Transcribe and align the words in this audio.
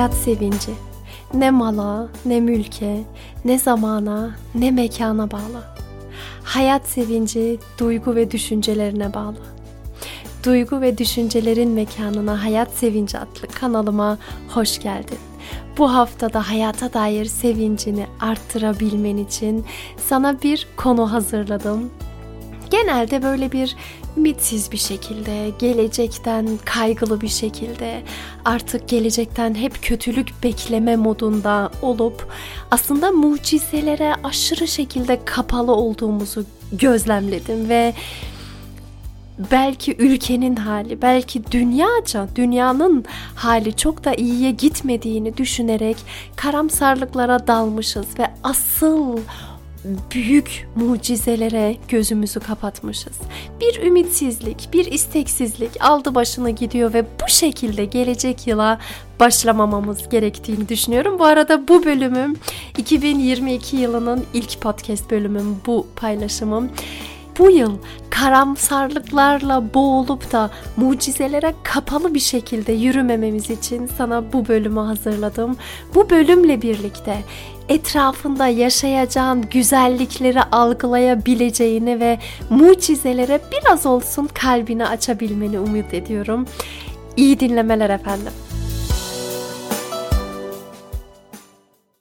Hayat 0.00 0.14
sevinci 0.14 0.72
ne 1.34 1.50
mala, 1.50 2.08
ne 2.24 2.40
mülke, 2.40 3.00
ne 3.44 3.58
zamana, 3.58 4.30
ne 4.54 4.70
mekana 4.70 5.30
bağlı. 5.30 5.64
Hayat 6.44 6.86
sevinci 6.86 7.58
duygu 7.78 8.14
ve 8.14 8.30
düşüncelerine 8.30 9.14
bağlı. 9.14 9.36
Duygu 10.44 10.80
ve 10.80 10.98
düşüncelerin 10.98 11.70
mekanına 11.70 12.44
Hayat 12.44 12.70
Sevinci 12.70 13.18
adlı 13.18 13.48
kanalıma 13.54 14.18
hoş 14.48 14.78
geldin. 14.78 15.18
Bu 15.78 15.94
haftada 15.94 16.50
hayata 16.50 16.92
dair 16.92 17.24
sevincini 17.24 18.06
arttırabilmen 18.20 19.16
için 19.16 19.64
sana 20.08 20.42
bir 20.42 20.68
konu 20.76 21.12
hazırladım. 21.12 21.90
Genelde 22.70 23.22
böyle 23.22 23.52
bir 23.52 23.76
ümitsiz 24.16 24.72
bir 24.72 24.76
şekilde, 24.76 25.50
gelecekten 25.58 26.48
kaygılı 26.64 27.20
bir 27.20 27.28
şekilde, 27.28 28.02
artık 28.44 28.88
gelecekten 28.88 29.54
hep 29.54 29.82
kötülük 29.82 30.28
bekleme 30.42 30.96
modunda 30.96 31.70
olup 31.82 32.32
aslında 32.70 33.10
mucizelere 33.10 34.14
aşırı 34.24 34.68
şekilde 34.68 35.24
kapalı 35.24 35.72
olduğumuzu 35.72 36.44
gözlemledim 36.72 37.68
ve 37.68 37.94
belki 39.50 39.96
ülkenin 39.96 40.56
hali, 40.56 41.02
belki 41.02 41.50
dünyaca, 41.50 42.28
dünyanın 42.36 43.04
hali 43.34 43.76
çok 43.76 44.04
da 44.04 44.14
iyiye 44.14 44.50
gitmediğini 44.50 45.36
düşünerek 45.36 45.96
karamsarlıklara 46.36 47.46
dalmışız 47.46 48.06
ve 48.18 48.30
asıl 48.42 49.18
büyük 50.14 50.68
mucizelere 50.76 51.76
gözümüzü 51.88 52.40
kapatmışız. 52.40 53.16
Bir 53.60 53.82
ümitsizlik, 53.82 54.68
bir 54.72 54.92
isteksizlik 54.92 55.84
aldı 55.84 56.14
başını 56.14 56.50
gidiyor 56.50 56.94
ve 56.94 57.04
bu 57.04 57.28
şekilde 57.28 57.84
gelecek 57.84 58.46
yıla 58.46 58.78
başlamamamız 59.20 60.08
gerektiğini 60.08 60.68
düşünüyorum. 60.68 61.18
Bu 61.18 61.24
arada 61.24 61.68
bu 61.68 61.84
bölümüm 61.84 62.36
2022 62.78 63.76
yılının 63.76 64.24
ilk 64.34 64.60
podcast 64.60 65.10
bölümüm 65.10 65.56
bu 65.66 65.86
paylaşımım 65.96 66.70
bu 67.38 67.50
yıl 67.50 67.78
karamsarlıklarla 68.10 69.74
boğulup 69.74 70.32
da 70.32 70.50
mucizelere 70.76 71.54
kapalı 71.62 72.14
bir 72.14 72.20
şekilde 72.20 72.72
yürümememiz 72.72 73.50
için 73.50 73.90
sana 73.98 74.32
bu 74.32 74.48
bölümü 74.48 74.80
hazırladım. 74.80 75.56
Bu 75.94 76.10
bölümle 76.10 76.62
birlikte 76.62 77.18
etrafında 77.70 78.46
yaşayacağın 78.46 79.42
güzellikleri 79.42 80.42
algılayabileceğini 80.42 82.00
ve 82.00 82.18
mucizelere 82.50 83.40
biraz 83.52 83.86
olsun 83.86 84.28
kalbini 84.34 84.86
açabilmeni 84.86 85.58
umut 85.58 85.94
ediyorum. 85.94 86.46
İyi 87.16 87.40
dinlemeler 87.40 87.90
efendim. 87.90 88.32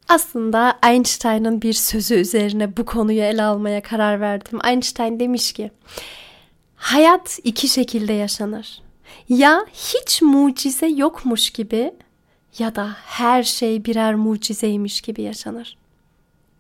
Aslında 0.08 0.80
Einstein'ın 0.86 1.62
bir 1.62 1.74
sözü 1.74 2.16
üzerine 2.16 2.78
bu 2.78 2.86
konuyu 2.86 3.22
ele 3.22 3.44
almaya 3.44 3.82
karar 3.82 4.22
verdim. 4.22 4.60
Einstein 4.66 5.20
demiş 5.20 5.54
ki, 5.54 5.72
hayat 6.76 7.40
iki 7.44 7.68
şekilde 7.68 8.14
yaşanır. 8.14 8.82
Ya 9.30 9.66
hiç 9.74 10.22
mucize 10.22 10.88
yokmuş 10.88 11.50
gibi 11.50 11.94
ya 12.58 12.76
da 12.76 12.90
her 13.06 13.44
şey 13.44 13.86
birer 13.86 14.16
mucizeymiş 14.16 15.02
gibi 15.02 15.22
yaşanır. 15.22 15.78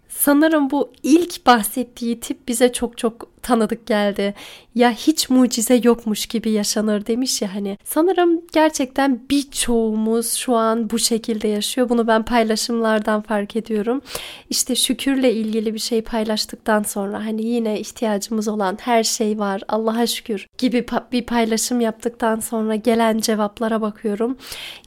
Sanırım 0.10 0.70
bu 0.70 0.92
ilk 1.04 1.46
bahsettiği 1.46 2.20
tip 2.20 2.48
bize 2.48 2.74
çok 2.74 2.98
çok 2.98 3.39
tanıdık 3.44 3.88
geldi. 3.88 4.34
Ya 4.76 4.92
hiç 4.92 5.30
mucize 5.30 5.82
yokmuş 5.84 6.26
gibi 6.26 6.52
yaşanır 6.52 7.06
demiş 7.06 7.42
ya 7.42 7.56
hani. 7.56 7.78
Sanırım 7.84 8.42
gerçekten 8.54 9.22
birçoğumuz 9.30 10.34
şu 10.34 10.56
an 10.56 10.90
bu 10.90 11.00
şekilde 11.00 11.48
yaşıyor. 11.48 11.90
Bunu 11.90 12.08
ben 12.08 12.24
paylaşımlardan 12.24 13.22
fark 13.22 13.56
ediyorum. 13.56 14.02
İşte 14.50 14.76
şükürle 14.76 15.34
ilgili 15.34 15.74
bir 15.74 15.80
şey 15.80 16.02
paylaştıktan 16.02 16.84
sonra 16.84 17.26
hani 17.26 17.46
yine 17.46 17.80
ihtiyacımız 17.80 18.48
olan 18.48 18.78
her 18.82 19.04
şey 19.04 19.40
var. 19.40 19.62
Allah'a 19.68 20.08
şükür 20.08 20.48
gibi 20.58 20.86
bir 21.12 21.26
paylaşım 21.26 21.82
yaptıktan 21.82 22.40
sonra 22.40 22.76
gelen 22.76 23.18
cevaplara 23.18 23.82
bakıyorum. 23.82 24.38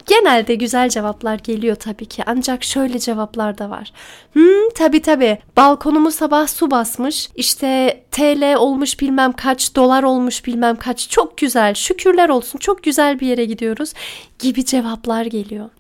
Genelde 0.06 0.55
güzel 0.55 0.88
cevaplar 0.88 1.38
geliyor 1.38 1.76
tabii 1.76 2.06
ki. 2.06 2.22
Ancak 2.26 2.65
şöyle 2.65 2.99
cevaplar 2.99 3.59
da 3.59 3.71
var. 3.71 3.93
Hmm 4.32 4.71
tabii 4.75 5.03
tabii. 5.03 5.38
Balkonumu 5.56 6.10
sabah 6.10 6.47
su 6.47 6.71
basmış. 6.71 7.28
İşte 7.34 8.03
TL 8.10 8.41
TL 8.42 8.54
olmuş 8.54 9.00
bilmem 9.00 9.32
kaç, 9.32 9.76
dolar 9.76 10.03
olmuş 10.03 10.47
bilmem 10.47 10.76
kaç. 10.76 11.08
Çok 11.08 11.38
güzel, 11.38 11.75
şükürler 11.75 12.28
olsun. 12.28 12.58
Çok 12.58 12.82
güzel 12.82 13.20
bir 13.20 13.26
yere 13.26 13.44
gidiyoruz 13.44 13.92
gibi 14.38 14.64
cevaplar 14.64 15.25
geliyor. 15.25 15.70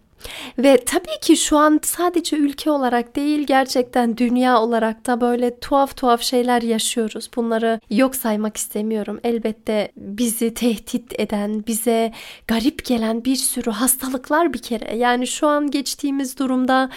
Ve 0.58 0.84
tabii 0.84 1.20
ki 1.22 1.36
şu 1.36 1.58
an 1.58 1.80
sadece 1.82 2.36
ülke 2.36 2.70
olarak 2.70 3.16
değil 3.16 3.46
gerçekten 3.46 4.16
dünya 4.16 4.60
olarak 4.60 5.06
da 5.06 5.20
böyle 5.20 5.60
tuhaf 5.60 5.96
tuhaf 5.96 6.22
şeyler 6.22 6.62
yaşıyoruz. 6.62 7.30
Bunları 7.36 7.80
yok 7.90 8.16
saymak 8.16 8.56
istemiyorum. 8.56 9.20
Elbette 9.24 9.92
bizi 9.96 10.54
tehdit 10.54 11.20
eden, 11.20 11.66
bize 11.66 12.12
garip 12.48 12.84
gelen 12.84 13.24
bir 13.24 13.36
sürü 13.36 13.70
hastalıklar 13.70 14.52
bir 14.52 14.62
kere. 14.62 14.96
Yani 14.96 15.26
şu 15.26 15.46
an 15.46 15.70
geçtiğimiz 15.70 16.38
durumda 16.38 16.90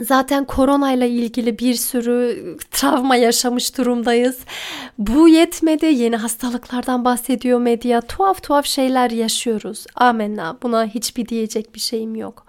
Zaten 0.00 0.44
koronayla 0.44 1.06
ilgili 1.06 1.58
bir 1.58 1.74
sürü 1.74 2.56
travma 2.70 3.16
yaşamış 3.16 3.78
durumdayız. 3.78 4.38
Bu 4.98 5.28
yetmedi. 5.28 5.86
Yeni 5.86 6.16
hastalıklardan 6.16 7.04
bahsediyor 7.04 7.60
medya. 7.60 8.00
Tuhaf 8.00 8.42
tuhaf 8.42 8.66
şeyler 8.66 9.10
yaşıyoruz. 9.10 9.86
Amenna. 9.94 10.56
Buna 10.62 10.86
hiçbir 10.86 11.28
diyecek 11.28 11.74
bir 11.74 11.80
şeyim 11.80 12.14
yok. 12.14 12.46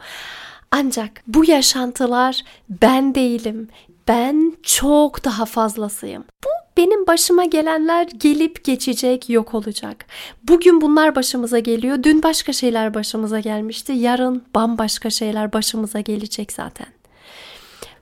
Ancak 0.71 1.21
bu 1.27 1.45
yaşantılar 1.45 2.43
ben 2.69 3.15
değilim. 3.15 3.67
Ben 4.07 4.57
çok 4.63 5.25
daha 5.25 5.45
fazlasıyım. 5.45 6.23
Bu 6.43 6.49
benim 6.77 7.07
başıma 7.07 7.45
gelenler 7.45 8.07
gelip 8.17 8.63
geçecek, 8.63 9.29
yok 9.29 9.53
olacak. 9.53 10.05
Bugün 10.43 10.81
bunlar 10.81 11.15
başımıza 11.15 11.59
geliyor. 11.59 12.03
Dün 12.03 12.23
başka 12.23 12.53
şeyler 12.53 12.93
başımıza 12.93 13.39
gelmişti. 13.39 13.93
Yarın 13.93 14.43
bambaşka 14.55 15.09
şeyler 15.09 15.53
başımıza 15.53 15.99
gelecek 15.99 16.51
zaten. 16.51 16.98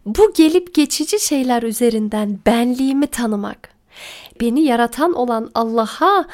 Bu 0.07 0.34
gelip 0.34 0.73
geçici 0.73 1.19
şeyler 1.19 1.63
üzerinden 1.63 2.40
benliğimi 2.45 3.07
tanımak, 3.07 3.69
beni 4.41 4.62
yaratan 4.62 5.13
olan 5.13 5.51
Allah'a 5.56 6.25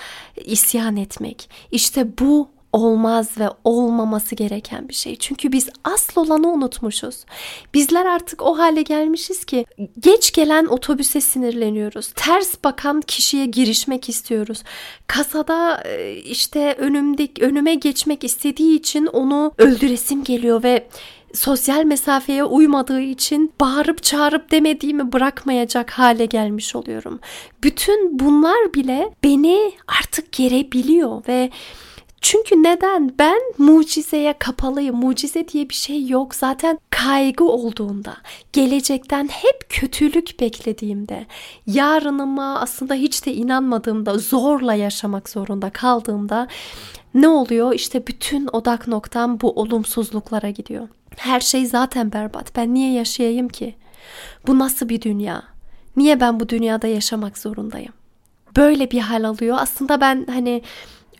isyan 0.45 0.97
etmek. 0.97 1.49
İşte 1.71 2.17
bu 2.19 2.49
olmaz 2.73 3.37
ve 3.39 3.49
olmaması 3.63 4.35
gereken 4.35 4.89
bir 4.89 4.93
şey. 4.93 5.15
Çünkü 5.15 5.51
biz 5.51 5.69
asıl 5.83 6.21
olanı 6.21 6.47
unutmuşuz. 6.47 7.25
Bizler 7.73 8.05
artık 8.05 8.41
o 8.41 8.57
hale 8.57 8.81
gelmişiz 8.81 9.45
ki 9.45 9.65
geç 9.99 10.31
gelen 10.33 10.65
otobüse 10.65 11.21
sinirleniyoruz. 11.21 12.11
Ters 12.15 12.63
bakan 12.63 13.01
kişiye 13.01 13.45
girişmek 13.45 14.09
istiyoruz. 14.09 14.63
Kasada 15.07 15.83
e, 15.85 16.15
işte 16.15 16.75
önümde 16.77 17.27
önüme 17.39 17.75
geçmek 17.75 18.23
istediği 18.23 18.75
için 18.75 19.05
onu 19.05 19.53
öldüresim 19.57 20.23
geliyor 20.23 20.63
ve 20.63 20.87
sosyal 21.33 21.83
mesafeye 21.83 22.43
uymadığı 22.43 23.01
için 23.01 23.53
bağırıp 23.61 24.03
çağırıp 24.03 24.51
demediğimi 24.51 25.11
bırakmayacak 25.11 25.91
hale 25.91 26.25
gelmiş 26.25 26.75
oluyorum. 26.75 27.19
Bütün 27.63 28.19
bunlar 28.19 28.73
bile 28.73 29.09
beni 29.23 29.71
artık 29.87 30.31
gerebiliyor 30.31 31.21
ve 31.27 31.49
çünkü 32.23 32.63
neden? 32.63 33.13
Ben 33.19 33.39
mucizeye 33.57 34.33
kapalıyım. 34.39 34.95
Mucize 34.95 35.47
diye 35.47 35.69
bir 35.69 35.73
şey 35.73 36.07
yok. 36.07 36.35
Zaten 36.35 36.79
kaygı 36.89 37.43
olduğunda, 37.43 38.17
gelecekten 38.53 39.27
hep 39.27 39.69
kötülük 39.69 40.39
beklediğimde, 40.39 41.25
yarınıma 41.67 42.59
aslında 42.59 42.93
hiç 42.93 43.25
de 43.25 43.33
inanmadığımda, 43.33 44.17
zorla 44.17 44.73
yaşamak 44.73 45.29
zorunda 45.29 45.69
kaldığımda 45.69 46.47
ne 47.13 47.27
oluyor? 47.27 47.73
İşte 47.73 48.07
bütün 48.07 48.49
odak 48.53 48.87
noktam 48.87 49.41
bu 49.41 49.51
olumsuzluklara 49.51 50.49
gidiyor. 50.49 50.87
Her 51.17 51.39
şey 51.39 51.65
zaten 51.65 52.13
berbat. 52.13 52.55
Ben 52.55 52.73
niye 52.73 52.93
yaşayayım 52.93 53.47
ki? 53.49 53.75
Bu 54.47 54.59
nasıl 54.59 54.89
bir 54.89 55.01
dünya? 55.01 55.43
Niye 55.95 56.19
ben 56.19 56.39
bu 56.39 56.49
dünyada 56.49 56.87
yaşamak 56.87 57.37
zorundayım? 57.37 57.93
Böyle 58.57 58.91
bir 58.91 58.99
hal 58.99 59.23
alıyor. 59.23 59.57
Aslında 59.59 60.01
ben 60.01 60.25
hani 60.29 60.61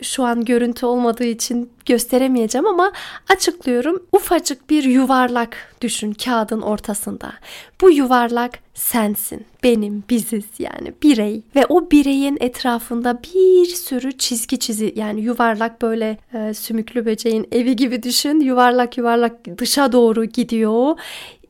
şu 0.02 0.24
an 0.24 0.44
görüntü 0.44 0.86
olmadığı 0.86 1.24
için 1.24 1.70
gösteremeyeceğim 1.86 2.66
ama 2.66 2.92
açıklıyorum. 3.28 4.02
Ufacık 4.12 4.70
bir 4.70 4.84
yuvarlak 4.84 5.56
düşün 5.80 6.12
kağıdın 6.12 6.60
ortasında. 6.60 7.32
Bu 7.80 7.90
yuvarlak 7.90 8.58
sensin, 8.74 9.46
benim, 9.62 10.04
biziz 10.10 10.44
yani 10.58 10.92
birey 11.02 11.42
ve 11.56 11.66
o 11.68 11.90
bireyin 11.90 12.38
etrafında 12.40 13.22
bir 13.22 13.66
sürü 13.66 14.18
çizgi 14.18 14.58
çizi 14.58 14.92
yani 14.96 15.20
yuvarlak 15.20 15.82
böyle 15.82 16.18
e, 16.34 16.54
sümüklü 16.54 17.06
böceğin 17.06 17.48
evi 17.52 17.76
gibi 17.76 18.02
düşün. 18.02 18.40
Yuvarlak 18.40 18.98
yuvarlak 18.98 19.58
dışa 19.58 19.92
doğru 19.92 20.24
gidiyor 20.24 20.96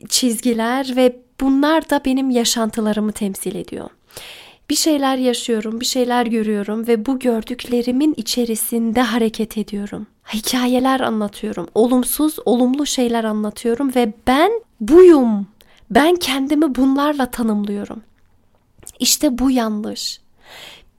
çizgiler 0.09 0.95
ve 0.95 1.15
bunlar 1.41 1.89
da 1.89 2.01
benim 2.05 2.29
yaşantılarımı 2.29 3.11
temsil 3.11 3.55
ediyor. 3.55 3.89
Bir 4.69 4.75
şeyler 4.75 5.17
yaşıyorum, 5.17 5.79
bir 5.79 5.85
şeyler 5.85 6.25
görüyorum 6.25 6.87
ve 6.87 7.05
bu 7.05 7.19
gördüklerimin 7.19 8.13
içerisinde 8.17 9.01
hareket 9.01 9.57
ediyorum. 9.57 10.07
Hikayeler 10.33 10.99
anlatıyorum, 10.99 11.67
olumsuz, 11.75 12.35
olumlu 12.45 12.85
şeyler 12.85 13.23
anlatıyorum 13.23 13.95
ve 13.95 14.13
ben 14.27 14.51
buyum. 14.79 15.47
Ben 15.89 16.15
kendimi 16.15 16.75
bunlarla 16.75 17.31
tanımlıyorum. 17.31 18.03
İşte 18.99 19.39
bu 19.39 19.51
yanlış. 19.51 20.21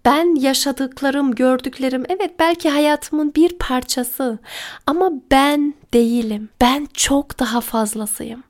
Ben 0.04 0.34
yaşadıklarım, 0.40 1.34
gördüklerim 1.34 2.04
evet 2.08 2.30
belki 2.38 2.70
hayatımın 2.70 3.34
bir 3.34 3.58
parçası 3.58 4.38
ama 4.86 5.12
ben 5.30 5.74
değilim. 5.94 6.48
Ben 6.60 6.88
çok 6.94 7.38
daha 7.38 7.60
fazlasıyım. 7.60 8.42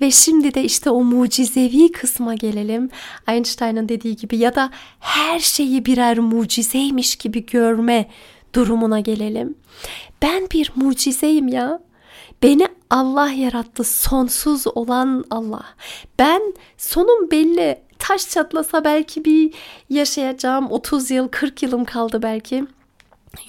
Ve 0.00 0.10
şimdi 0.10 0.54
de 0.54 0.64
işte 0.64 0.90
o 0.90 1.04
mucizevi 1.04 1.92
kısma 1.92 2.34
gelelim. 2.34 2.90
Einstein'ın 3.28 3.88
dediği 3.88 4.16
gibi 4.16 4.36
ya 4.36 4.54
da 4.54 4.70
her 5.00 5.38
şeyi 5.38 5.86
birer 5.86 6.18
mucizeymiş 6.18 7.16
gibi 7.16 7.46
görme 7.46 8.10
durumuna 8.54 9.00
gelelim. 9.00 9.54
Ben 10.22 10.48
bir 10.52 10.72
mucizeyim 10.76 11.48
ya. 11.48 11.80
Beni 12.42 12.68
Allah 12.90 13.30
yarattı, 13.30 13.84
sonsuz 13.84 14.66
olan 14.66 15.24
Allah. 15.30 15.64
Ben 16.18 16.54
sonum 16.78 17.30
belli. 17.30 17.82
Taş 17.98 18.28
çatlasa 18.30 18.84
belki 18.84 19.24
bir 19.24 19.54
yaşayacağım 19.90 20.70
30 20.70 21.10
yıl, 21.10 21.28
40 21.28 21.62
yılım 21.62 21.84
kaldı 21.84 22.22
belki. 22.22 22.64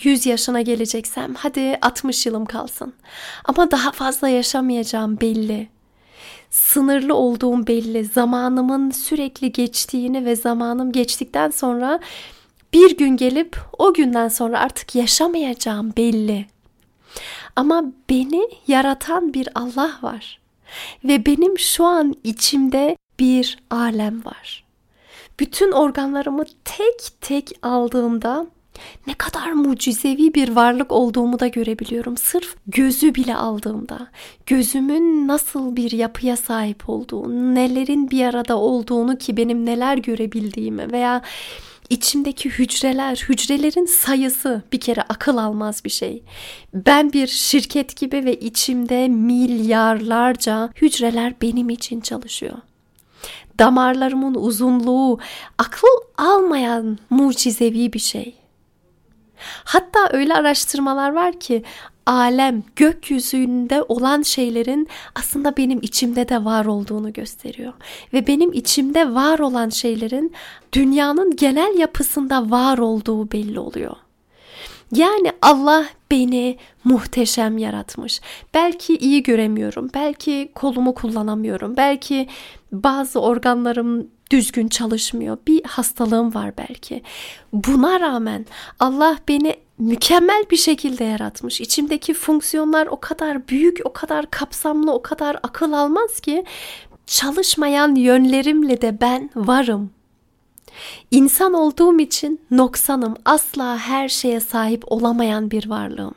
100 0.03 0.25
yaşına 0.25 0.61
geleceksem 0.61 1.35
hadi 1.35 1.77
60 1.81 2.25
yılım 2.25 2.45
kalsın. 2.45 2.93
Ama 3.45 3.71
daha 3.71 3.91
fazla 3.91 4.29
yaşamayacağım 4.29 5.21
belli 5.21 5.69
sınırlı 6.53 7.15
olduğum 7.15 7.67
belli. 7.67 8.05
Zamanımın 8.05 8.91
sürekli 8.91 9.51
geçtiğini 9.51 10.25
ve 10.25 10.35
zamanım 10.35 10.91
geçtikten 10.91 11.49
sonra 11.49 11.99
bir 12.73 12.97
gün 12.97 13.17
gelip 13.17 13.57
o 13.77 13.93
günden 13.93 14.27
sonra 14.27 14.59
artık 14.59 14.95
yaşamayacağım 14.95 15.93
belli. 15.97 16.45
Ama 17.55 17.83
beni 18.09 18.49
yaratan 18.67 19.33
bir 19.33 19.49
Allah 19.55 19.99
var. 20.01 20.39
Ve 21.03 21.25
benim 21.25 21.59
şu 21.59 21.85
an 21.85 22.15
içimde 22.23 22.97
bir 23.19 23.57
alem 23.69 24.25
var. 24.25 24.63
Bütün 25.39 25.71
organlarımı 25.71 26.43
tek 26.65 27.21
tek 27.21 27.51
aldığımda 27.61 28.47
ne 29.07 29.13
kadar 29.13 29.51
mucizevi 29.51 30.33
bir 30.33 30.49
varlık 30.49 30.91
olduğumu 30.91 31.39
da 31.39 31.47
görebiliyorum. 31.47 32.17
Sırf 32.17 32.55
gözü 32.67 33.15
bile 33.15 33.35
aldığımda, 33.35 34.07
gözümün 34.45 35.27
nasıl 35.27 35.75
bir 35.75 35.91
yapıya 35.91 36.37
sahip 36.37 36.89
olduğunu, 36.89 37.55
nelerin 37.55 38.11
bir 38.11 38.25
arada 38.25 38.57
olduğunu 38.57 39.17
ki 39.17 39.37
benim 39.37 39.65
neler 39.65 39.97
görebildiğimi 39.97 40.91
veya 40.91 41.21
içimdeki 41.89 42.49
hücreler, 42.49 43.25
hücrelerin 43.29 43.85
sayısı 43.85 44.61
bir 44.71 44.79
kere 44.79 45.01
akıl 45.01 45.37
almaz 45.37 45.85
bir 45.85 45.89
şey. 45.89 46.23
Ben 46.73 47.13
bir 47.13 47.27
şirket 47.27 47.97
gibi 47.97 48.25
ve 48.25 48.39
içimde 48.39 49.07
milyarlarca 49.07 50.69
hücreler 50.81 51.33
benim 51.41 51.69
için 51.69 52.01
çalışıyor. 52.01 52.57
Damarlarımın 53.59 54.35
uzunluğu 54.35 55.19
akıl 55.57 55.87
almayan 56.17 56.97
mucizevi 57.09 57.93
bir 57.93 57.99
şey. 57.99 58.42
Hatta 59.63 60.09
öyle 60.11 60.33
araştırmalar 60.33 61.13
var 61.13 61.39
ki 61.39 61.63
alem 62.05 62.63
gökyüzünde 62.75 63.83
olan 63.83 64.21
şeylerin 64.21 64.87
aslında 65.15 65.57
benim 65.57 65.79
içimde 65.81 66.29
de 66.29 66.45
var 66.45 66.65
olduğunu 66.65 67.13
gösteriyor. 67.13 67.73
Ve 68.13 68.27
benim 68.27 68.53
içimde 68.53 69.13
var 69.13 69.39
olan 69.39 69.69
şeylerin 69.69 70.33
dünyanın 70.73 71.35
genel 71.35 71.79
yapısında 71.79 72.49
var 72.49 72.77
olduğu 72.77 73.31
belli 73.31 73.59
oluyor. 73.59 73.95
Yani 74.91 75.31
Allah 75.41 75.85
beni 76.11 76.57
muhteşem 76.83 77.57
yaratmış. 77.57 78.21
Belki 78.53 78.97
iyi 78.97 79.23
göremiyorum, 79.23 79.89
belki 79.93 80.51
kolumu 80.55 80.93
kullanamıyorum, 80.93 81.77
belki 81.77 82.27
bazı 82.71 83.21
organlarım 83.21 84.07
düzgün 84.33 84.67
çalışmıyor. 84.67 85.37
Bir 85.47 85.63
hastalığım 85.63 86.33
var 86.33 86.53
belki. 86.57 87.01
Buna 87.53 87.99
rağmen 87.99 88.45
Allah 88.79 89.17
beni 89.27 89.55
mükemmel 89.77 90.45
bir 90.51 90.57
şekilde 90.57 91.03
yaratmış. 91.03 91.61
İçimdeki 91.61 92.13
fonksiyonlar 92.13 92.87
o 92.87 92.99
kadar 92.99 93.47
büyük, 93.47 93.79
o 93.85 93.93
kadar 93.93 94.31
kapsamlı, 94.31 94.93
o 94.93 95.01
kadar 95.01 95.35
akıl 95.43 95.73
almaz 95.73 96.19
ki 96.19 96.43
çalışmayan 97.07 97.95
yönlerimle 97.95 98.81
de 98.81 99.01
ben 99.01 99.29
varım. 99.35 99.91
İnsan 101.11 101.53
olduğum 101.53 101.99
için 101.99 102.41
noksanım, 102.51 103.15
asla 103.25 103.77
her 103.77 104.09
şeye 104.09 104.39
sahip 104.39 104.91
olamayan 104.91 105.51
bir 105.51 105.69
varlığım. 105.69 106.15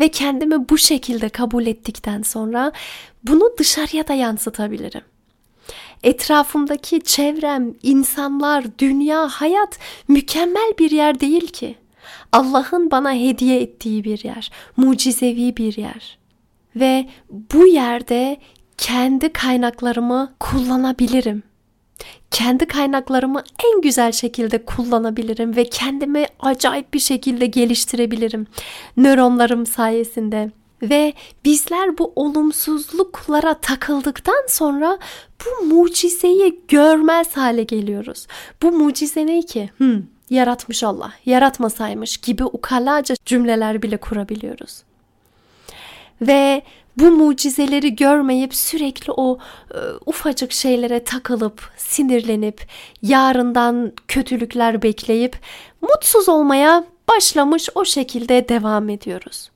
Ve 0.00 0.08
kendimi 0.08 0.68
bu 0.68 0.78
şekilde 0.78 1.28
kabul 1.28 1.66
ettikten 1.66 2.22
sonra 2.22 2.72
bunu 3.22 3.50
dışarıya 3.58 4.08
da 4.08 4.12
yansıtabilirim. 4.14 5.02
Etrafımdaki 6.04 7.00
çevrem, 7.00 7.74
insanlar, 7.82 8.64
dünya, 8.78 9.28
hayat 9.28 9.78
mükemmel 10.08 10.72
bir 10.78 10.90
yer 10.90 11.20
değil 11.20 11.46
ki. 11.46 11.74
Allah'ın 12.32 12.90
bana 12.90 13.12
hediye 13.12 13.60
ettiği 13.60 14.04
bir 14.04 14.24
yer, 14.24 14.50
mucizevi 14.76 15.56
bir 15.56 15.76
yer. 15.76 16.18
Ve 16.76 17.06
bu 17.30 17.66
yerde 17.66 18.36
kendi 18.78 19.32
kaynaklarımı 19.32 20.34
kullanabilirim. 20.40 21.42
Kendi 22.30 22.66
kaynaklarımı 22.66 23.42
en 23.64 23.80
güzel 23.80 24.12
şekilde 24.12 24.64
kullanabilirim 24.64 25.56
ve 25.56 25.64
kendimi 25.64 26.26
acayip 26.40 26.94
bir 26.94 26.98
şekilde 26.98 27.46
geliştirebilirim. 27.46 28.46
Nöronlarım 28.96 29.66
sayesinde. 29.66 30.50
Ve 30.82 31.12
bizler 31.44 31.98
bu 31.98 32.12
olumsuzluklara 32.16 33.54
takıldıktan 33.54 34.46
sonra 34.48 34.98
bu 35.44 35.64
mucizeyi 35.66 36.60
görmez 36.68 37.36
hale 37.36 37.62
geliyoruz. 37.62 38.26
Bu 38.62 38.72
mucize 38.72 39.26
ne 39.26 39.42
ki? 39.42 39.70
Hmm, 39.76 40.02
yaratmış 40.30 40.84
Allah, 40.84 41.12
yaratmasaymış 41.26 42.16
gibi 42.16 42.44
ukalaca 42.44 43.14
cümleler 43.24 43.82
bile 43.82 43.96
kurabiliyoruz. 43.96 44.82
Ve 46.20 46.62
bu 46.96 47.10
mucizeleri 47.10 47.96
görmeyip 47.96 48.54
sürekli 48.54 49.12
o 49.12 49.38
e, 49.74 49.78
ufacık 50.06 50.52
şeylere 50.52 51.04
takılıp, 51.04 51.70
sinirlenip, 51.76 52.66
yarından 53.02 53.92
kötülükler 54.08 54.82
bekleyip 54.82 55.36
mutsuz 55.80 56.28
olmaya 56.28 56.84
başlamış 57.08 57.68
o 57.74 57.84
şekilde 57.84 58.48
devam 58.48 58.88
ediyoruz. 58.88 59.50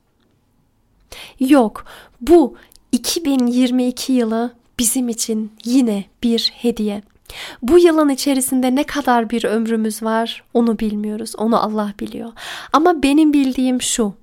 Yok, 1.40 1.84
bu 2.20 2.56
2022 2.92 4.12
yılı 4.12 4.54
bizim 4.78 5.08
için 5.08 5.52
yine 5.64 6.04
bir 6.22 6.52
hediye. 6.56 7.02
Bu 7.62 7.78
yılın 7.78 8.08
içerisinde 8.08 8.74
ne 8.74 8.84
kadar 8.84 9.30
bir 9.30 9.44
ömrümüz 9.44 10.02
var 10.02 10.44
onu 10.54 10.78
bilmiyoruz. 10.78 11.32
Onu 11.36 11.62
Allah 11.62 11.94
biliyor. 12.00 12.32
Ama 12.72 13.02
benim 13.02 13.32
bildiğim 13.32 13.82
şu. 13.82 14.14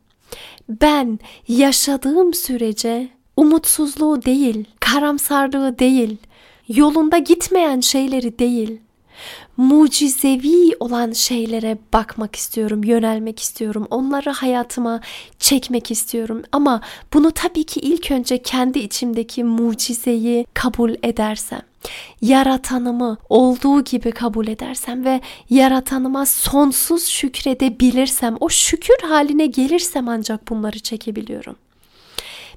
Ben 0.70 1.20
yaşadığım 1.48 2.34
sürece 2.34 3.10
umutsuzluğu 3.38 4.26
değil, 4.26 4.66
karamsarlığı 4.80 5.80
değil, 5.80 6.18
yolunda 6.68 7.18
gitmeyen 7.18 7.80
şeyleri 7.80 8.40
değil, 8.40 8.80
mucizevi 9.58 10.76
olan 10.80 11.12
şeylere 11.12 11.78
bakmak 11.94 12.36
istiyorum, 12.36 12.84
yönelmek 12.84 13.40
istiyorum. 13.40 13.88
Onları 13.90 14.30
hayatıma 14.30 15.02
çekmek 15.40 15.92
istiyorum. 15.92 16.44
Ama 16.52 16.82
bunu 17.14 17.32
tabii 17.32 17.64
ki 17.64 17.80
ilk 17.80 18.12
önce 18.12 18.38
kendi 18.42 18.80
içimdeki 18.80 19.44
mucizeyi 19.44 20.46
kabul 20.54 20.96
edersem 21.04 21.62
yaratanımı 22.22 23.18
olduğu 23.30 23.84
gibi 23.84 24.12
kabul 24.12 24.48
edersem 24.48 25.06
ve 25.06 25.22
yaratanıma 25.50 26.26
sonsuz 26.26 27.06
şükredebilirsem, 27.06 28.38
o 28.40 28.50
şükür 28.50 29.08
haline 29.10 29.46
gelirsem 29.46 30.10
ancak 30.10 30.50
bunları 30.50 30.80
çekebiliyorum. 30.80 31.56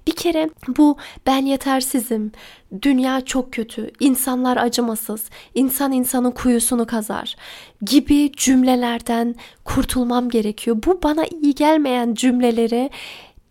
Bir 0.09 0.13
kere 0.13 0.51
bu 0.69 0.97
ben 1.27 1.47
yetersizim, 1.47 2.33
dünya 2.83 3.21
çok 3.21 3.53
kötü, 3.53 3.91
insanlar 4.01 4.57
acımasız, 4.57 5.25
insan 5.55 5.93
insanın 5.93 6.31
kuyusunu 6.31 6.87
kazar 6.87 7.37
gibi 7.83 8.33
cümlelerden 8.37 9.35
kurtulmam 9.65 10.29
gerekiyor. 10.29 10.77
Bu 10.87 11.03
bana 11.03 11.25
iyi 11.25 11.55
gelmeyen 11.55 12.15
cümleleri 12.15 12.91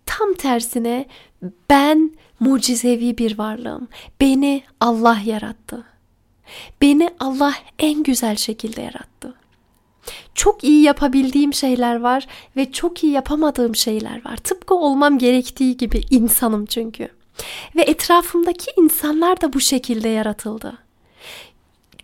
tam 0.05 0.33
tersine 0.33 1.05
ben 1.69 2.11
mucizevi 2.39 3.17
bir 3.17 3.37
varlığım. 3.37 3.87
Beni 4.21 4.63
Allah 4.79 5.17
yarattı. 5.25 5.83
Beni 6.81 7.09
Allah 7.19 7.53
en 7.79 8.03
güzel 8.03 8.35
şekilde 8.35 8.81
yarattı. 8.81 9.33
Çok 10.35 10.63
iyi 10.63 10.81
yapabildiğim 10.81 11.53
şeyler 11.53 11.99
var 11.99 12.27
ve 12.55 12.71
çok 12.71 13.03
iyi 13.03 13.13
yapamadığım 13.13 13.75
şeyler 13.75 14.25
var. 14.25 14.37
Tıpkı 14.37 14.75
olmam 14.75 15.17
gerektiği 15.17 15.77
gibi 15.77 16.01
insanım 16.09 16.65
çünkü. 16.65 17.07
Ve 17.75 17.81
etrafımdaki 17.81 18.71
insanlar 18.77 19.41
da 19.41 19.53
bu 19.53 19.59
şekilde 19.59 20.09
yaratıldı. 20.09 20.77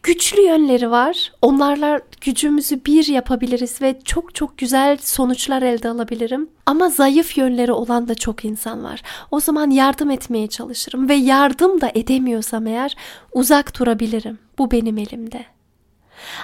Güçlü 0.04 0.42
yönleri 0.42 0.92
var. 0.92 1.32
Onlarla 1.42 2.00
gücümüzü 2.22 2.86
bir 2.86 3.08
yapabiliriz 3.08 3.82
ve 3.82 4.00
çok 4.06 4.36
çok 4.36 4.58
güzel 4.58 4.98
sonuçlar 4.98 5.62
elde 5.62 5.90
alabilirim. 5.90 6.50
Ama 6.66 6.90
zayıf 6.90 7.38
yönleri 7.38 7.72
olan 7.72 8.08
da 8.08 8.16
çok 8.16 8.46
insan 8.46 8.84
var. 8.84 9.02
O 9.32 9.40
zaman 9.40 9.70
yardım 9.70 10.10
etmeye 10.10 10.48
çalışırım 10.48 11.10
ve 11.10 11.14
yardım 11.14 11.82
da 11.82 11.92
edemiyorsam 11.96 12.68
eğer 12.68 12.96
uzak 13.34 13.80
durabilirim. 13.80 14.40
Bu 14.58 14.72
benim 14.72 14.98
elimde. 14.98 15.46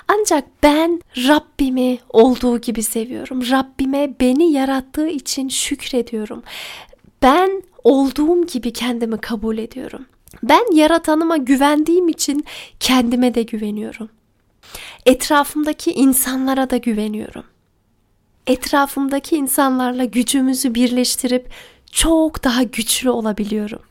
Ancak 0.07 0.45
ben 0.63 1.01
Rabbimi 1.17 1.99
olduğu 2.09 2.61
gibi 2.61 2.83
seviyorum. 2.83 3.49
Rabbime 3.49 4.13
beni 4.19 4.51
yarattığı 4.51 5.07
için 5.07 5.49
şükrediyorum. 5.49 6.43
Ben 7.21 7.63
olduğum 7.83 8.45
gibi 8.47 8.73
kendimi 8.73 9.17
kabul 9.17 9.57
ediyorum. 9.57 10.05
Ben 10.43 10.75
yaratanıma 10.75 11.37
güvendiğim 11.37 12.07
için 12.07 12.45
kendime 12.79 13.35
de 13.35 13.43
güveniyorum. 13.43 14.09
Etrafımdaki 15.05 15.91
insanlara 15.91 16.69
da 16.69 16.77
güveniyorum. 16.77 17.43
Etrafımdaki 18.47 19.35
insanlarla 19.35 20.05
gücümüzü 20.05 20.75
birleştirip 20.75 21.49
çok 21.91 22.43
daha 22.43 22.63
güçlü 22.63 23.09
olabiliyorum. 23.09 23.81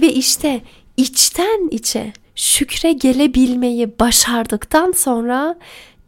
Ve 0.00 0.12
işte 0.12 0.62
içten 0.96 1.68
içe 1.70 2.12
şükre 2.34 2.92
gelebilmeyi 2.92 3.98
başardıktan 3.98 4.92
sonra 4.92 5.58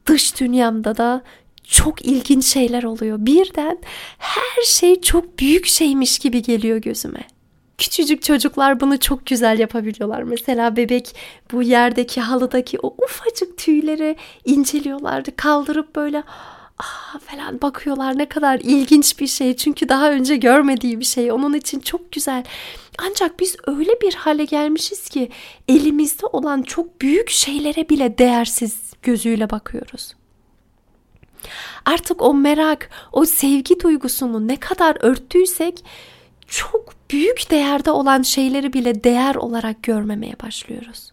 dış 0.06 0.40
dünyamda 0.40 0.96
da 0.96 1.22
çok 1.64 2.06
ilginç 2.06 2.44
şeyler 2.44 2.82
oluyor. 2.82 3.18
Birden 3.20 3.78
her 4.18 4.62
şey 4.62 5.00
çok 5.00 5.38
büyük 5.38 5.66
şeymiş 5.66 6.18
gibi 6.18 6.42
geliyor 6.42 6.78
gözüme. 6.78 7.20
Küçücük 7.78 8.22
çocuklar 8.22 8.80
bunu 8.80 9.00
çok 9.00 9.26
güzel 9.26 9.58
yapabiliyorlar. 9.58 10.22
Mesela 10.22 10.76
bebek 10.76 11.16
bu 11.52 11.62
yerdeki 11.62 12.20
halıdaki 12.20 12.78
o 12.82 12.94
ufacık 13.04 13.58
tüyleri 13.58 14.16
inceliyorlardı. 14.44 15.36
Kaldırıp 15.36 15.96
böyle 15.96 16.22
ah 16.78 17.18
falan 17.20 17.62
bakıyorlar 17.62 18.18
ne 18.18 18.28
kadar 18.28 18.60
ilginç 18.60 19.20
bir 19.20 19.26
şey. 19.26 19.56
Çünkü 19.56 19.88
daha 19.88 20.10
önce 20.10 20.36
görmediği 20.36 21.00
bir 21.00 21.04
şey. 21.04 21.32
Onun 21.32 21.54
için 21.54 21.80
çok 21.80 22.12
güzel. 22.12 22.44
Ancak 22.98 23.40
biz 23.40 23.56
öyle 23.66 24.00
bir 24.00 24.14
hale 24.14 24.44
gelmişiz 24.44 25.08
ki 25.08 25.30
elimizde 25.68 26.26
olan 26.26 26.62
çok 26.62 27.00
büyük 27.00 27.30
şeylere 27.30 27.88
bile 27.88 28.18
değersiz 28.18 28.92
gözüyle 29.02 29.50
bakıyoruz. 29.50 30.14
Artık 31.84 32.22
o 32.22 32.34
merak, 32.34 32.90
o 33.12 33.24
sevgi 33.24 33.80
duygusunu 33.80 34.48
ne 34.48 34.56
kadar 34.56 34.96
örttüysek 35.00 35.84
çok 36.46 36.94
büyük 37.10 37.50
değerde 37.50 37.90
olan 37.90 38.22
şeyleri 38.22 38.72
bile 38.72 39.04
değer 39.04 39.34
olarak 39.34 39.82
görmemeye 39.82 40.34
başlıyoruz. 40.42 41.12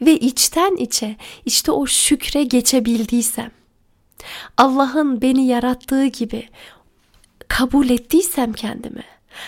Ve 0.00 0.12
içten 0.12 0.76
içe 0.76 1.16
işte 1.44 1.72
o 1.72 1.86
şükre 1.86 2.42
geçebildiysem, 2.42 3.50
Allah'ın 4.56 5.22
beni 5.22 5.46
yarattığı 5.46 6.06
gibi 6.06 6.48
kabul 7.48 7.90
ettiysem 7.90 8.52
kendimi, 8.52 9.04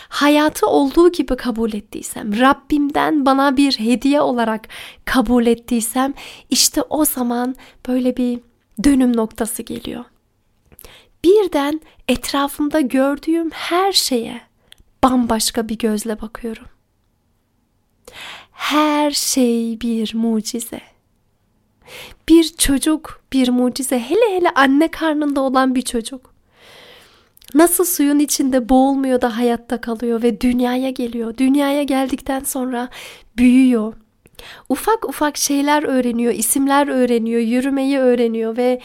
hayatı 0.09 0.67
olduğu 0.67 1.13
gibi 1.13 1.37
kabul 1.37 1.73
ettiysem, 1.73 2.41
Rabbimden 2.41 3.27
bana 3.27 3.57
bir 3.57 3.79
hediye 3.79 4.21
olarak 4.21 4.69
kabul 5.05 5.47
ettiysem, 5.47 6.15
işte 6.51 6.83
o 6.83 7.05
zaman 7.05 7.55
böyle 7.89 8.17
bir 8.17 8.41
dönüm 8.85 9.17
noktası 9.17 9.63
geliyor. 9.63 10.05
Birden 11.25 11.81
etrafımda 12.09 12.81
gördüğüm 12.81 13.51
her 13.51 13.93
şeye 13.93 14.41
bambaşka 15.05 15.69
bir 15.69 15.79
gözle 15.79 16.21
bakıyorum. 16.21 16.67
Her 18.53 19.11
şey 19.11 19.81
bir 19.81 20.15
mucize. 20.15 20.81
Bir 22.29 22.45
çocuk 22.45 23.23
bir 23.33 23.49
mucize. 23.49 23.99
Hele 23.99 24.37
hele 24.37 24.51
anne 24.51 24.89
karnında 24.89 25.41
olan 25.41 25.75
bir 25.75 25.83
çocuk. 25.83 26.32
Nasıl 27.55 27.85
suyun 27.85 28.19
içinde 28.19 28.69
boğulmuyor 28.69 29.21
da 29.21 29.37
hayatta 29.37 29.81
kalıyor 29.81 30.23
ve 30.23 30.41
dünyaya 30.41 30.91
geliyor. 30.91 31.37
Dünyaya 31.37 31.83
geldikten 31.83 32.41
sonra 32.41 32.89
büyüyor. 33.37 33.95
Ufak 34.69 35.09
ufak 35.09 35.37
şeyler 35.37 35.83
öğreniyor, 35.83 36.33
isimler 36.33 36.89
öğreniyor, 36.89 37.41
yürümeyi 37.41 37.99
öğreniyor 37.99 38.57
ve 38.57 38.81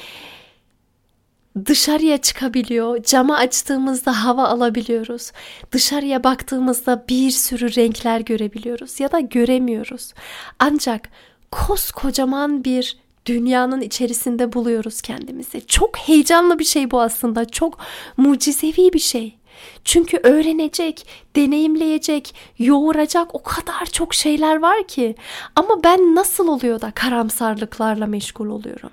dışarıya 1.66 2.18
çıkabiliyor. 2.18 3.04
Camı 3.04 3.38
açtığımızda 3.38 4.26
hava 4.26 4.48
alabiliyoruz. 4.48 5.32
Dışarıya 5.72 6.24
baktığımızda 6.24 7.06
bir 7.10 7.32
sürü 7.32 7.76
renkler 7.76 8.20
görebiliyoruz 8.20 9.00
ya 9.00 9.12
da 9.12 9.20
göremiyoruz. 9.20 10.14
Ancak 10.60 11.10
koskocaman 11.52 12.64
bir 12.64 12.98
dünyanın 13.28 13.82
içerisinde 13.82 14.54
buluyoruz 14.54 15.02
kendimizi. 15.02 15.68
Çok 15.68 15.98
heyecanlı 15.98 16.60
bir 16.60 16.64
şey 16.66 16.92
bu 16.92 17.02
aslında. 17.02 17.46
Çok 17.46 17.78
mucizevi 18.18 18.94
bir 18.94 19.00
şey. 19.00 19.38
Çünkü 19.84 20.18
öğrenecek, 20.24 21.08
deneyimleyecek, 21.36 22.36
yoğuracak 22.60 23.36
o 23.36 23.44
kadar 23.44 23.86
çok 23.86 24.14
şeyler 24.14 24.60
var 24.60 24.88
ki. 24.88 25.16
Ama 25.56 25.84
ben 25.84 26.16
nasıl 26.16 26.48
oluyor 26.48 26.82
da 26.82 26.92
karamsarlıklarla 26.92 28.06
meşgul 28.06 28.48
oluyorum? 28.48 28.92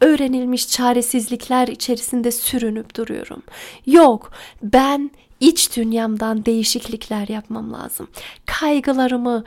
öğrenilmiş 0.00 0.68
çaresizlikler 0.68 1.68
içerisinde 1.68 2.30
sürünüp 2.30 2.96
duruyorum. 2.96 3.42
Yok, 3.86 4.32
ben 4.62 5.10
iç 5.40 5.76
dünyamdan 5.76 6.44
değişiklikler 6.44 7.28
yapmam 7.28 7.72
lazım. 7.72 8.08
Kaygılarımı, 8.46 9.44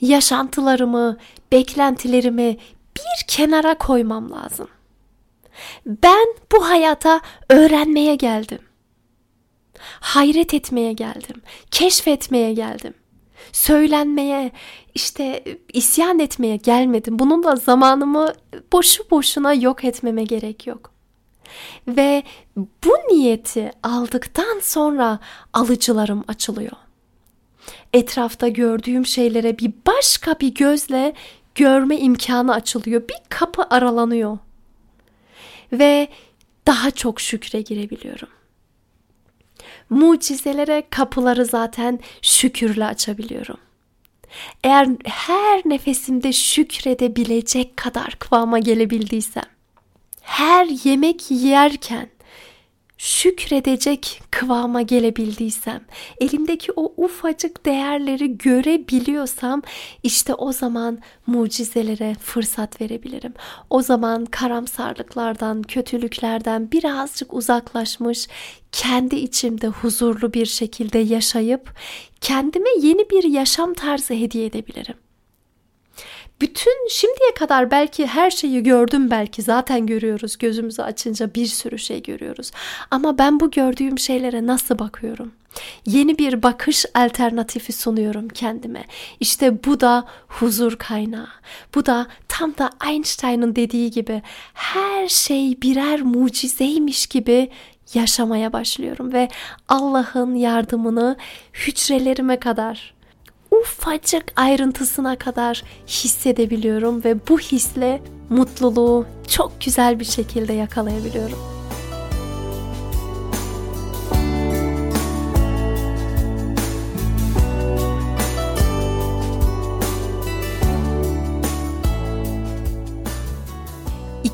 yaşantılarımı, 0.00 1.16
beklentilerimi 1.52 2.56
bir 2.96 3.26
kenara 3.28 3.78
koymam 3.78 4.32
lazım. 4.32 4.68
Ben 5.86 6.26
bu 6.52 6.68
hayata 6.68 7.20
öğrenmeye 7.48 8.14
geldim. 8.14 8.58
Hayret 10.00 10.54
etmeye 10.54 10.92
geldim. 10.92 11.42
Keşfetmeye 11.70 12.52
geldim 12.52 12.94
söylenmeye, 13.52 14.52
işte 14.94 15.44
isyan 15.72 16.18
etmeye 16.18 16.56
gelmedim. 16.56 17.18
Bunun 17.18 17.42
da 17.42 17.56
zamanımı 17.56 18.32
boşu 18.72 19.10
boşuna 19.10 19.52
yok 19.54 19.84
etmeme 19.84 20.24
gerek 20.24 20.66
yok. 20.66 20.92
Ve 21.88 22.22
bu 22.56 22.90
niyeti 23.10 23.70
aldıktan 23.82 24.60
sonra 24.62 25.18
alıcılarım 25.52 26.24
açılıyor. 26.28 26.72
Etrafta 27.92 28.48
gördüğüm 28.48 29.06
şeylere 29.06 29.58
bir 29.58 29.72
başka 29.86 30.40
bir 30.40 30.54
gözle 30.54 31.14
görme 31.54 31.98
imkanı 31.98 32.54
açılıyor. 32.54 33.08
Bir 33.08 33.16
kapı 33.28 33.62
aralanıyor. 33.70 34.38
Ve 35.72 36.08
daha 36.66 36.90
çok 36.90 37.20
şükre 37.20 37.60
girebiliyorum 37.60 38.28
mucizelere 39.92 40.82
kapıları 40.90 41.44
zaten 41.44 42.00
şükürle 42.22 42.84
açabiliyorum. 42.84 43.56
Eğer 44.64 44.88
her 45.04 45.62
nefesimde 45.64 46.32
şükredebilecek 46.32 47.76
kadar 47.76 48.16
kıvama 48.18 48.58
gelebildiysem, 48.58 49.44
her 50.20 50.66
yemek 50.84 51.30
yerken 51.30 52.08
şükredecek 53.02 54.22
kıvama 54.30 54.82
gelebildiysem, 54.82 55.80
elimdeki 56.20 56.72
o 56.76 56.92
ufacık 56.96 57.66
değerleri 57.66 58.38
görebiliyorsam 58.38 59.62
işte 60.02 60.34
o 60.34 60.52
zaman 60.52 60.98
mucizelere 61.26 62.14
fırsat 62.14 62.80
verebilirim. 62.80 63.34
O 63.70 63.82
zaman 63.82 64.24
karamsarlıklardan, 64.24 65.62
kötülüklerden 65.62 66.72
birazcık 66.72 67.34
uzaklaşmış, 67.34 68.28
kendi 68.72 69.16
içimde 69.16 69.68
huzurlu 69.68 70.32
bir 70.32 70.46
şekilde 70.46 70.98
yaşayıp 70.98 71.74
kendime 72.20 72.70
yeni 72.82 73.10
bir 73.10 73.24
yaşam 73.24 73.74
tarzı 73.74 74.14
hediye 74.14 74.46
edebilirim 74.46 74.96
bütün 76.42 76.88
şimdiye 76.88 77.34
kadar 77.34 77.70
belki 77.70 78.06
her 78.06 78.30
şeyi 78.30 78.62
gördüm 78.62 79.10
belki 79.10 79.42
zaten 79.42 79.86
görüyoruz 79.86 80.38
gözümüzü 80.38 80.82
açınca 80.82 81.34
bir 81.34 81.46
sürü 81.46 81.78
şey 81.78 82.02
görüyoruz. 82.02 82.50
Ama 82.90 83.18
ben 83.18 83.40
bu 83.40 83.50
gördüğüm 83.50 83.98
şeylere 83.98 84.46
nasıl 84.46 84.78
bakıyorum? 84.78 85.32
Yeni 85.86 86.18
bir 86.18 86.42
bakış 86.42 86.86
alternatifi 86.94 87.72
sunuyorum 87.72 88.28
kendime. 88.28 88.84
İşte 89.20 89.64
bu 89.64 89.80
da 89.80 90.04
huzur 90.28 90.76
kaynağı. 90.76 91.28
Bu 91.74 91.86
da 91.86 92.06
tam 92.28 92.58
da 92.58 92.70
Einstein'ın 92.88 93.56
dediği 93.56 93.90
gibi 93.90 94.22
her 94.54 95.08
şey 95.08 95.62
birer 95.62 96.02
mucizeymiş 96.02 97.06
gibi 97.06 97.50
yaşamaya 97.94 98.52
başlıyorum 98.52 99.12
ve 99.12 99.28
Allah'ın 99.68 100.34
yardımını 100.34 101.16
hücrelerime 101.52 102.40
kadar 102.40 102.94
ufacık 103.52 104.24
ayrıntısına 104.36 105.16
kadar 105.16 105.62
hissedebiliyorum 105.86 107.04
ve 107.04 107.16
bu 107.28 107.38
hisle 107.38 108.02
mutluluğu 108.28 109.06
çok 109.28 109.52
güzel 109.60 110.00
bir 110.00 110.04
şekilde 110.04 110.52
yakalayabiliyorum. 110.52 111.52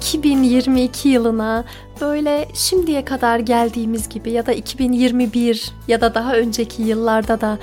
2022 0.09 1.09
yılına 1.09 1.65
böyle 2.01 2.49
şimdiye 2.55 3.05
kadar 3.05 3.39
geldiğimiz 3.39 4.09
gibi 4.09 4.31
ya 4.31 4.47
da 4.47 4.53
2021 4.53 5.71
ya 5.89 6.01
da 6.01 6.15
daha 6.15 6.35
önceki 6.35 6.83
yıllarda 6.83 7.41
da 7.41 7.59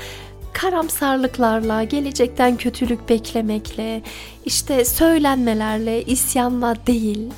karamsarlıklarla, 0.55 1.83
gelecekten 1.83 2.57
kötülük 2.57 3.09
beklemekle, 3.09 4.01
işte 4.45 4.85
söylenmelerle, 4.85 6.03
isyanla 6.03 6.75
değil, 6.87 7.29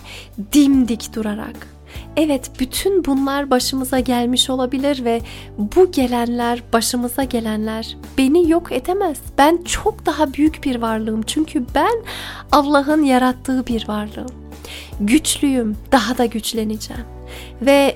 dimdik 0.53 1.15
durarak. 1.15 1.67
Evet, 2.17 2.51
bütün 2.59 3.05
bunlar 3.05 3.49
başımıza 3.49 3.99
gelmiş 3.99 4.49
olabilir 4.49 5.05
ve 5.05 5.21
bu 5.57 5.91
gelenler, 5.91 6.63
başımıza 6.73 7.23
gelenler 7.23 7.97
beni 8.17 8.49
yok 8.49 8.71
edemez. 8.71 9.17
Ben 9.37 9.63
çok 9.63 10.05
daha 10.05 10.33
büyük 10.33 10.63
bir 10.63 10.75
varlığım 10.75 11.21
çünkü 11.21 11.65
ben 11.75 12.03
Allah'ın 12.51 13.03
yarattığı 13.03 13.67
bir 13.67 13.87
varlığım. 13.87 14.47
Güçlüyüm, 14.99 15.77
daha 15.91 16.17
da 16.17 16.25
güçleneceğim. 16.25 17.05
Ve 17.61 17.95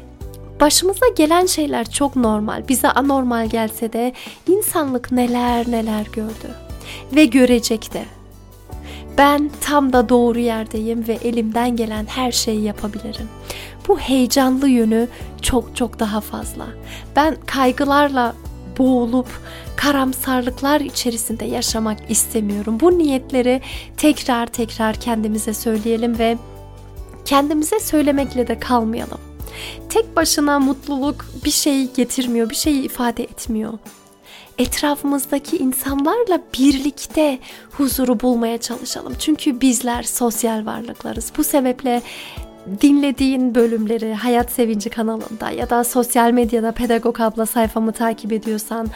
Başımıza 0.61 1.07
gelen 1.15 1.45
şeyler 1.45 1.89
çok 1.89 2.15
normal. 2.15 2.63
Bize 2.67 2.89
anormal 2.89 3.49
gelse 3.49 3.93
de 3.93 4.13
insanlık 4.47 5.11
neler 5.11 5.71
neler 5.71 6.05
gördü 6.13 6.55
ve 7.15 7.25
görecek 7.25 7.93
de. 7.93 8.03
Ben 9.17 9.51
tam 9.61 9.93
da 9.93 10.09
doğru 10.09 10.39
yerdeyim 10.39 11.07
ve 11.07 11.13
elimden 11.13 11.75
gelen 11.75 12.05
her 12.05 12.31
şeyi 12.31 12.61
yapabilirim. 12.61 13.29
Bu 13.87 13.99
heyecanlı 13.99 14.69
yönü 14.69 15.07
çok 15.41 15.75
çok 15.75 15.99
daha 15.99 16.21
fazla. 16.21 16.67
Ben 17.15 17.37
kaygılarla 17.45 18.35
boğulup 18.77 19.27
karamsarlıklar 19.75 20.81
içerisinde 20.81 21.45
yaşamak 21.45 21.97
istemiyorum. 22.09 22.79
Bu 22.79 22.97
niyetleri 22.97 23.61
tekrar 23.97 24.47
tekrar 24.47 24.95
kendimize 24.95 25.53
söyleyelim 25.53 26.19
ve 26.19 26.37
kendimize 27.25 27.79
söylemekle 27.79 28.47
de 28.47 28.59
kalmayalım 28.59 29.30
tek 29.89 30.15
başına 30.15 30.59
mutluluk 30.59 31.25
bir 31.45 31.51
şey 31.51 31.91
getirmiyor, 31.93 32.49
bir 32.49 32.55
şey 32.55 32.85
ifade 32.85 33.23
etmiyor. 33.23 33.73
Etrafımızdaki 34.57 35.57
insanlarla 35.57 36.41
birlikte 36.59 37.39
huzuru 37.71 38.19
bulmaya 38.19 38.57
çalışalım. 38.57 39.13
Çünkü 39.19 39.61
bizler 39.61 40.03
sosyal 40.03 40.65
varlıklarız. 40.65 41.31
Bu 41.37 41.43
sebeple 41.43 42.01
dinlediğin 42.81 43.55
bölümleri 43.55 44.13
Hayat 44.13 44.51
Sevinci 44.51 44.89
kanalında 44.89 45.49
ya 45.49 45.69
da 45.69 45.83
sosyal 45.83 46.31
medyada 46.31 46.71
Pedagog 46.71 47.21
abla 47.21 47.45
sayfamı 47.45 47.91
takip 47.91 48.31
ediyorsan 48.31 48.87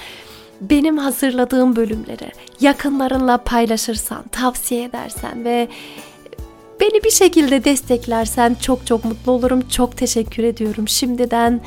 benim 0.62 0.97
hazırladığım 0.97 1.75
bölümleri 1.75 2.31
yakınlarınla 2.62 3.38
paylaşırsan, 3.38 4.24
tavsiye 4.31 4.83
edersen 4.83 5.45
ve 5.45 5.67
Beni 6.95 7.03
bir 7.03 7.11
şekilde 7.11 7.63
desteklersen 7.63 8.55
çok 8.61 8.87
çok 8.87 9.05
mutlu 9.05 9.31
olurum. 9.31 9.67
Çok 9.69 9.97
teşekkür 9.97 10.43
ediyorum. 10.43 10.87
Şimdiden 10.87 11.61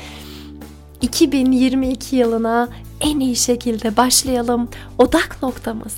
2022 1.01 2.15
yılına 2.15 2.69
en 3.01 3.19
iyi 3.19 3.35
şekilde 3.35 3.97
başlayalım. 3.97 4.69
Odak 4.97 5.37
noktamız 5.43 5.95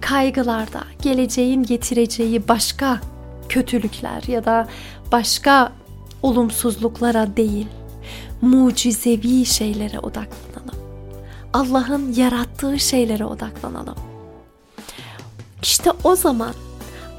kaygılarda, 0.00 0.84
geleceğin 1.02 1.62
getireceği 1.62 2.48
başka 2.48 3.00
kötülükler 3.48 4.22
ya 4.22 4.44
da 4.44 4.68
başka 5.12 5.72
olumsuzluklara 6.22 7.36
değil, 7.36 7.66
mucizevi 8.40 9.46
şeylere 9.46 9.98
odaklanalım. 9.98 10.78
Allah'ın 11.52 12.12
yarattığı 12.12 12.78
şeylere 12.78 13.24
odaklanalım. 13.24 13.96
İşte 15.62 15.90
o 16.04 16.16
zaman 16.16 16.54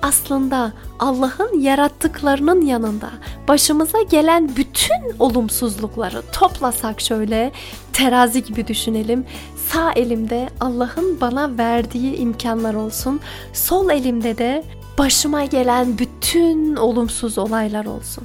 aslında 0.01 0.73
Allah'ın 0.99 1.59
yarattıklarının 1.59 2.61
yanında 2.61 3.09
başımıza 3.47 4.01
gelen 4.01 4.55
bütün 4.55 5.19
olumsuzlukları 5.19 6.21
toplasak 6.31 7.01
şöyle 7.01 7.51
terazi 7.93 8.43
gibi 8.43 8.67
düşünelim. 8.67 9.25
Sağ 9.67 9.91
elimde 9.91 10.49
Allah'ın 10.59 11.21
bana 11.21 11.57
verdiği 11.57 12.15
imkanlar 12.15 12.73
olsun. 12.73 13.19
Sol 13.53 13.89
elimde 13.89 14.37
de 14.37 14.63
başıma 14.97 15.45
gelen 15.45 15.97
bütün 15.97 16.75
olumsuz 16.75 17.37
olaylar 17.37 17.85
olsun. 17.85 18.23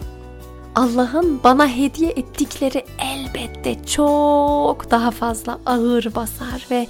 Allah'ın 0.75 1.41
bana 1.45 1.69
hediye 1.69 2.11
ettikleri 2.11 2.85
elbette 2.99 3.85
çok 3.85 4.91
daha 4.91 5.11
fazla 5.11 5.59
ağır 5.67 6.15
basar 6.15 6.67
ve 6.71 6.87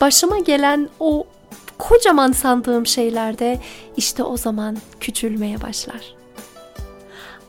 başıma 0.00 0.38
gelen 0.38 0.88
o 1.00 1.24
kocaman 1.82 2.32
sandığım 2.32 2.86
şeylerde 2.86 3.58
işte 3.96 4.22
o 4.22 4.36
zaman 4.36 4.76
küçülmeye 5.00 5.62
başlar. 5.62 6.14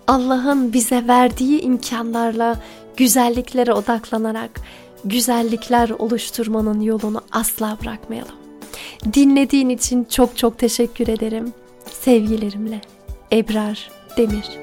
Allah'ın 0.08 0.74
bize 0.74 1.08
verdiği 1.08 1.62
imkanlarla 1.62 2.60
güzelliklere 2.98 3.74
odaklanarak 3.74 4.52
güzellikler 5.06 5.90
oluşturmanın 5.90 6.82
yolunu 6.82 7.22
asla 7.32 7.78
bırakmayalım. 7.82 8.36
Dinlediğin 9.14 9.70
için 9.70 10.04
çok 10.04 10.38
çok 10.38 10.58
teşekkür 10.60 11.08
ederim. 11.08 11.54
Sevgilerimle 11.92 12.82
Ebrar 13.32 13.92
Demir 14.18 14.63